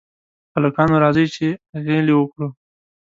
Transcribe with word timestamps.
هلکانو! 0.55 0.95
راځئ 1.03 1.25
چې 1.35 1.47
غېلې 1.85 2.13
وکړو. 2.17 2.47